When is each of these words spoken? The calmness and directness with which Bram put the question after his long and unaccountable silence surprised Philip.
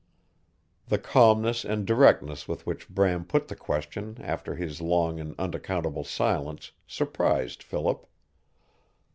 The 0.87 0.97
calmness 0.97 1.63
and 1.63 1.85
directness 1.85 2.47
with 2.47 2.65
which 2.65 2.89
Bram 2.89 3.23
put 3.23 3.49
the 3.49 3.55
question 3.55 4.17
after 4.19 4.55
his 4.55 4.81
long 4.81 5.19
and 5.19 5.35
unaccountable 5.37 6.03
silence 6.05 6.71
surprised 6.87 7.61
Philip. 7.61 8.07